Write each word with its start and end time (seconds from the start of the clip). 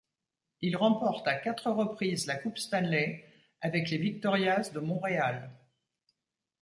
Il 0.63 0.77
remporte 0.77 1.27
à 1.27 1.35
quatre 1.35 1.69
reprises 1.69 2.25
la 2.25 2.33
Coupe 2.35 2.57
Stanley 2.57 3.23
avec 3.61 3.91
les 3.91 3.99
Victorias 3.99 4.71
de 4.73 4.79
Montréal. 4.79 5.51